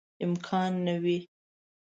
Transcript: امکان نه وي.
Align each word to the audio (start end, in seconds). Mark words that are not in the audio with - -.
امکان 0.25 0.71
نه 0.85 0.95
وي. 1.03 1.17